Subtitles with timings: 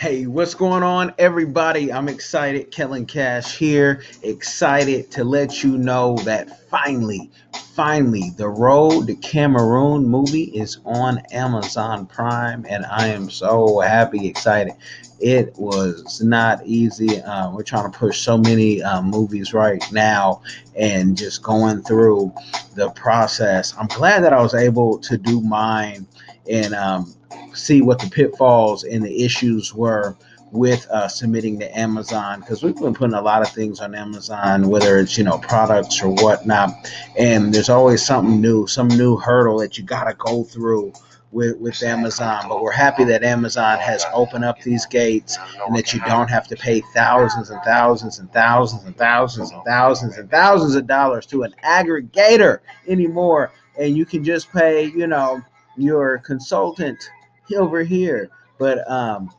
[0.00, 1.92] Hey, what's going on, everybody?
[1.92, 2.70] I'm excited.
[2.70, 4.04] Kellen Cash here.
[4.22, 7.32] Excited to let you know that finally,
[7.74, 14.28] finally, the Road to Cameroon movie is on Amazon Prime, and I am so happy,
[14.28, 14.74] excited.
[15.18, 17.20] It was not easy.
[17.22, 20.42] Um, we're trying to push so many um, movies right now,
[20.76, 22.32] and just going through
[22.76, 23.74] the process.
[23.76, 26.06] I'm glad that I was able to do mine
[26.50, 27.14] and um,
[27.54, 30.16] see what the pitfalls and the issues were
[30.52, 34.68] with uh, submitting to Amazon because we've been putting a lot of things on Amazon,
[34.68, 36.70] whether it's you know products or whatnot,
[37.18, 40.92] and there's always something new, some new hurdle that you got to go through
[41.32, 42.46] with, with Amazon.
[42.48, 45.36] But we're happy that Amazon has opened up these gates
[45.66, 49.62] and that you don't have to pay thousands and thousands and thousands and thousands and
[49.64, 55.06] thousands and thousands of dollars to an aggregator anymore, and you can just pay you
[55.06, 55.42] know
[55.78, 57.10] your consultant
[57.56, 58.30] over here.
[58.58, 59.30] But um,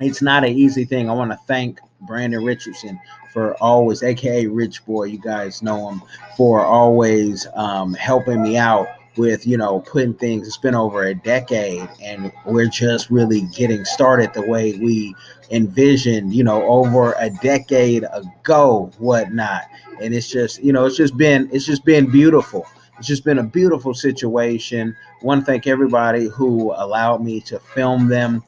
[0.00, 1.08] it's not an easy thing.
[1.08, 3.00] I want to thank Brandon Richardson
[3.32, 6.02] for always, aka Rich Boy, you guys know him,
[6.36, 11.14] for always um, helping me out with you know putting things it's been over a
[11.14, 15.14] decade and we're just really getting started the way we
[15.50, 19.62] envisioned you know over a decade ago whatnot
[20.02, 22.66] and it's just you know it's just been it's just been beautiful
[22.98, 24.96] it's just been a beautiful situation.
[25.22, 28.42] Want to thank everybody who allowed me to film them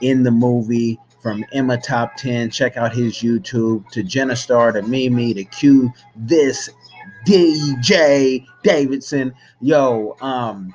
[0.00, 0.98] in the movie.
[1.20, 5.92] From Emma Top 10, check out his YouTube, to Jenna Star, to Mimi, to Q,
[6.14, 6.70] this
[7.26, 9.34] DJ Davidson.
[9.60, 10.72] Yo, um,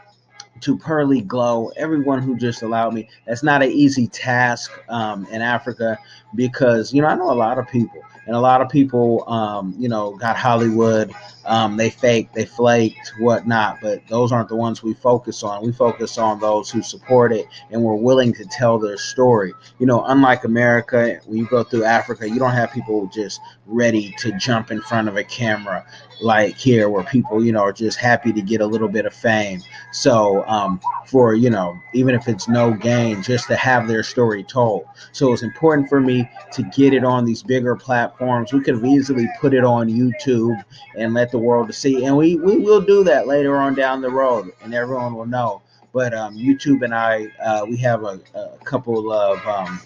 [0.64, 3.10] to Pearly Glow, everyone who just allowed me.
[3.26, 5.98] That's not an easy task um, in Africa
[6.36, 9.74] because, you know, I know a lot of people, and a lot of people, um,
[9.78, 11.14] you know, got Hollywood
[11.46, 15.64] um, they faked, they flaked, whatnot, but those aren't the ones we focus on.
[15.64, 19.54] We focus on those who support it and were willing to tell their story.
[19.80, 24.14] You know, unlike America, when you go through Africa, you don't have people just ready
[24.20, 25.86] to jump in front of a camera
[26.22, 29.14] like here, where people, you know, are just happy to get a little bit of
[29.14, 29.62] fame.
[29.92, 34.44] So, um, for, you know, even if it's no gain, just to have their story
[34.44, 34.86] told.
[35.12, 38.54] So, it's important for me to get it on these bigger platforms.
[38.54, 40.64] We could have easily put it on YouTube
[40.98, 42.06] and let the world see.
[42.06, 45.62] And we, we will do that later on down the road, and everyone will know.
[45.94, 49.80] But um, YouTube and I, uh, we have a, a couple of um,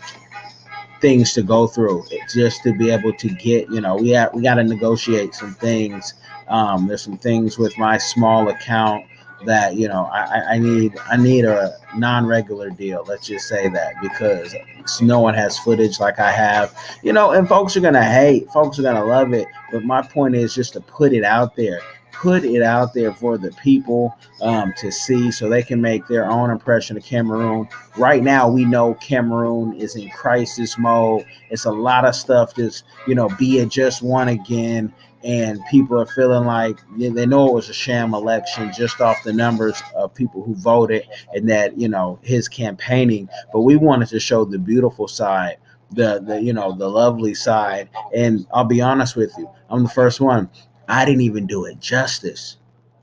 [1.02, 2.04] things to go through
[2.34, 5.54] just to be able to get, you know, we have, we got to negotiate some
[5.56, 6.14] things.
[6.48, 9.06] Um, there's some things with my small account
[9.46, 13.06] that you know I, I need I need a non-regular deal.
[13.08, 14.56] Let's just say that because
[15.02, 18.80] no one has footage like I have, you know, and folks are gonna hate, folks
[18.80, 19.48] are gonna love it.
[19.72, 21.82] But my point is just to put it out there,
[22.12, 26.30] put it out there for the people um, to see, so they can make their
[26.30, 27.68] own impression of Cameroon.
[27.98, 31.26] Right now, we know Cameroon is in crisis mode.
[31.50, 32.56] It's a lot of stuff.
[32.56, 37.48] Just you know, be it just one again and people are feeling like they know
[37.48, 41.04] it was a sham election just off the numbers of people who voted
[41.34, 45.58] and that you know his campaigning but we wanted to show the beautiful side
[45.92, 49.90] the the you know the lovely side and i'll be honest with you i'm the
[49.90, 50.50] first one
[50.88, 52.58] i didn't even do it justice.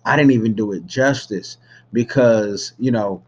[0.07, 1.57] I didn't even do it justice
[1.93, 3.23] because you know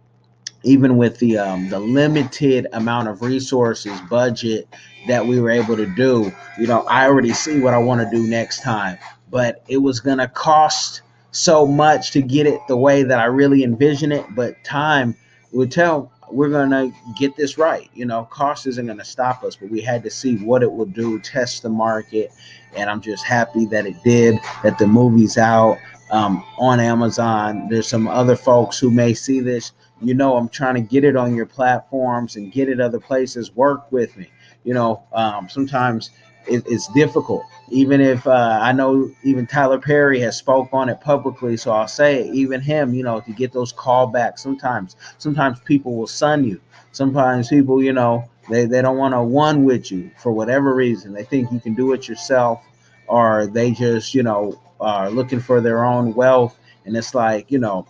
[0.62, 4.68] even with the um, the limited amount of resources budget
[5.06, 8.16] that we were able to do you know i already see what i want to
[8.16, 8.98] do next time.
[9.30, 11.02] But it was going to cost
[11.32, 14.24] so much to get it the way that i really envision it.
[14.34, 15.16] But time
[15.52, 19.70] would tell we're to get this right you know cost isn't to stop us but
[19.70, 22.32] we had to see what it would do test the market
[22.76, 25.78] and i'm just happy that it did that the movie's out
[26.10, 27.68] um, on amazon.
[27.68, 29.72] There's some other folks who may see this.
[30.00, 33.54] You know i'm trying to get it on your platforms and get it other places.
[33.56, 34.28] Work with me.
[34.64, 36.10] You know um, sometimes
[36.48, 37.44] it, it's difficult.
[37.68, 41.88] Even if uh, i know even tyler perry has spoke on it publicly so i'll
[41.88, 46.44] say it, even him you know to get those callbacks sometimes sometimes people will sun
[46.44, 46.60] you.
[46.92, 51.12] Sometimes people you know they, they don't want to one with you for whatever reason.
[51.12, 52.64] They think you can do it yourself
[53.08, 56.56] or they just you know are looking for their own wealth.
[56.84, 57.86] And it's like you know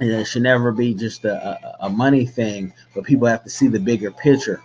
[0.00, 3.78] it should never be just a, a, money thing, but people have to see the
[3.78, 4.62] bigger picture.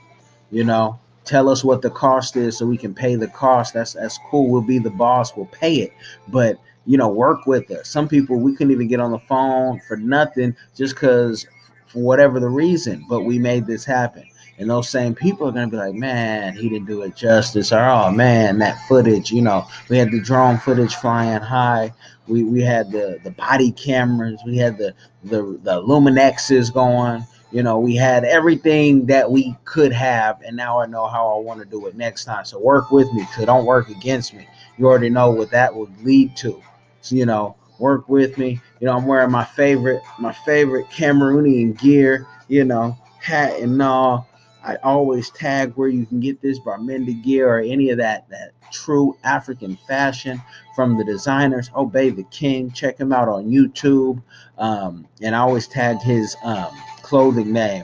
[0.52, 3.74] You know, tell us what the cost is so we can pay the cost.
[3.74, 4.50] That's that's cool.
[4.50, 5.36] We'll be the boss.
[5.36, 5.94] We'll pay it,
[6.28, 7.90] but you know, work with us.
[7.90, 11.46] Some people we couldn't even get on the phone for nothing just because
[11.88, 14.24] for whatever the reason, but we made this happen.
[14.58, 17.80] And those same people are gonna be like, man, he didn't do it justice, or
[17.80, 21.92] oh man, that footage, you know, we had the drone footage flying high,
[22.28, 27.64] we we had the the body cameras, we had the the the Luminexes going, You
[27.64, 31.60] know, we had everything that we could have, and now I know how I want
[31.60, 32.46] to do it next time.
[32.46, 34.48] So work with me, so don't work against me.
[34.78, 36.62] You already know what that would lead to.
[37.02, 38.62] So, you know, work with me.
[38.80, 44.28] You know, I'm wearing my favorite, my favorite Cameroonian gear, you know, hat and all.
[44.64, 48.52] I always tag where you can get this Bamenda gear or any of that that
[48.72, 50.42] true African fashion
[50.76, 51.72] from the designers.
[51.76, 52.72] Obey the King.
[52.72, 54.22] Check him out on YouTube.
[54.58, 56.70] Um, and I always tag his um,
[57.12, 57.84] clothing name.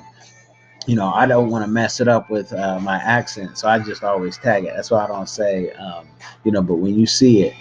[0.85, 3.77] You know, I don't want to mess it up with uh, my accent, so I
[3.77, 4.71] just always tag it.
[4.73, 6.07] That's why I don't say, um,
[6.45, 7.53] you know, but when you see it,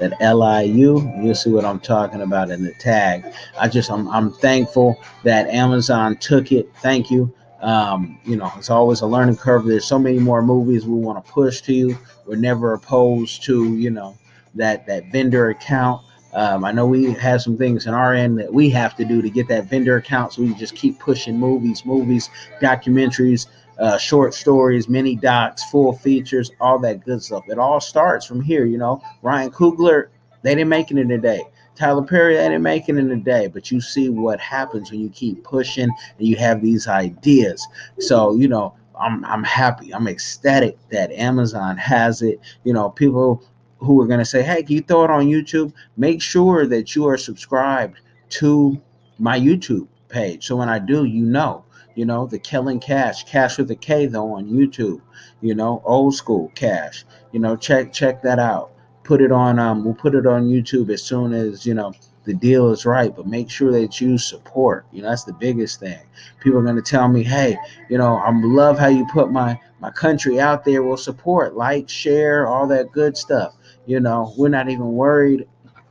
[0.00, 3.24] that LIU, you'll see what I'm talking about in the tag.
[3.58, 6.68] I just, I'm, I'm thankful that Amazon took it.
[6.82, 7.34] Thank you.
[7.62, 9.64] Um, you know, it's always a learning curve.
[9.64, 11.96] There's so many more movies we want to push to you.
[12.26, 14.18] We're never opposed to, you know,
[14.56, 16.04] that that vendor account.
[16.34, 19.22] Um, I know we have some things in our end that we have to do
[19.22, 22.28] to get that vendor account, so we just keep pushing movies, movies,
[22.60, 23.46] documentaries,
[23.78, 27.44] uh, short stories, mini docs, full features, all that good stuff.
[27.48, 29.02] It all starts from here, you know.
[29.22, 30.08] Ryan Coogler,
[30.42, 31.42] they didn't make it in a day.
[31.76, 35.00] Tyler Perry, they didn't make it in a day, but you see what happens when
[35.00, 37.66] you keep pushing and you have these ideas.
[37.98, 39.92] So, you know, I'm I'm happy.
[39.92, 42.40] I'm ecstatic that Amazon has it.
[42.62, 43.42] You know, people
[43.78, 45.72] who are going to say, hey, can you throw it on YouTube?
[45.96, 48.00] Make sure that you are subscribed
[48.30, 48.80] to
[49.18, 50.46] my YouTube page.
[50.46, 54.06] So when I do, you know, you know, the Killing Cash, Cash with a K
[54.06, 55.00] though on YouTube,
[55.40, 57.04] you know, old school cash.
[57.32, 58.72] You know, check check that out.
[59.04, 61.92] Put it on um we'll put it on YouTube as soon as, you know,
[62.24, 64.86] the deal is right, but make sure that you support.
[64.92, 66.00] You know, that's the biggest thing.
[66.40, 67.56] People are going to tell me, "Hey,
[67.90, 70.82] you know, I love how you put my my country out there.
[70.82, 75.46] We'll support, like, share, all that good stuff." You know, we're not even worried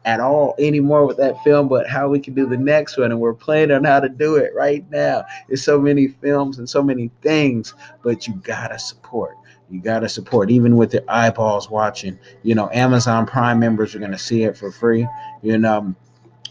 [0.05, 3.11] at all anymore with that film, but how we can do the next one.
[3.11, 5.23] And we're planning on how to do it right now.
[5.47, 7.73] There's so many films and so many things,
[8.03, 9.37] but you gotta support.
[9.69, 12.19] You gotta support, even with the eyeballs watching.
[12.43, 15.07] You know, Amazon Prime members are gonna see it for free.
[15.41, 15.95] You know,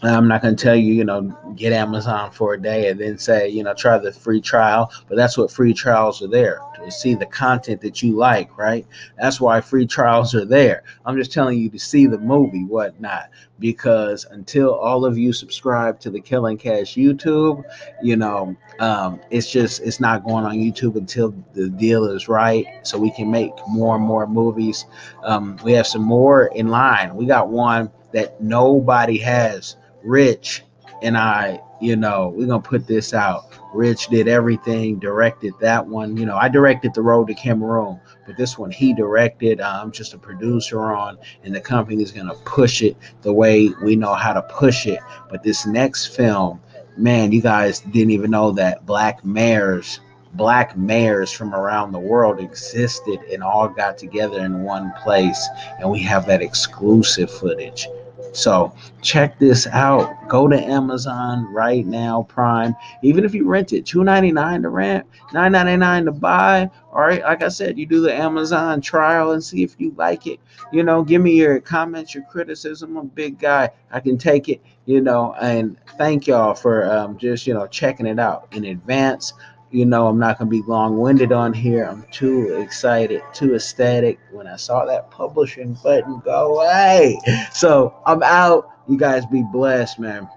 [0.03, 1.21] I'm not going to tell you, you know,
[1.55, 4.91] get Amazon for a day and then say, you know, try the free trial.
[5.07, 8.85] But that's what free trials are there to see the content that you like, right?
[9.17, 10.83] That's why free trials are there.
[11.05, 13.29] I'm just telling you to see the movie, whatnot,
[13.59, 17.63] because until all of you subscribe to the Killing Cash YouTube,
[18.01, 22.65] you know, um, it's just it's not going on YouTube until the deal is right,
[22.83, 24.85] so we can make more and more movies.
[25.23, 27.15] Um, we have some more in line.
[27.15, 30.63] We got one that nobody has Rich
[31.01, 33.45] and I, you know, we're gonna put this out.
[33.73, 36.15] Rich did everything, directed that one.
[36.15, 39.59] You know, I directed the road to Cameroon, but this one he directed.
[39.59, 43.69] Uh, I'm just a producer on, and the company is gonna push it the way
[43.83, 44.99] we know how to push it.
[45.29, 46.61] But this next film,
[46.97, 49.99] man, you guys didn't even know that black mayors
[50.35, 55.47] black mayors from around the world existed and all got together in one place
[55.79, 57.87] and we have that exclusive footage
[58.33, 60.27] so check this out.
[60.27, 62.75] Go to Amazon right now, Prime.
[63.03, 66.69] Even if you rent it, $2.99 to rent, $9.99 to buy.
[66.91, 70.27] All right, like I said, you do the Amazon trial and see if you like
[70.27, 70.39] it.
[70.71, 72.97] You know, give me your comments, your criticism.
[72.97, 73.69] I'm a big guy.
[73.91, 78.05] I can take it, you know, and thank y'all for um, just, you know, checking
[78.05, 79.33] it out in advance
[79.73, 81.85] you know, I'm not going to be long winded on here.
[81.85, 87.19] I'm too excited, too ecstatic when I saw that publishing button go away.
[87.51, 88.69] So I'm out.
[88.87, 90.29] You guys be blessed, man.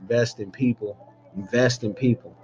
[0.00, 0.96] Invest in people.
[1.36, 2.36] Invest in people.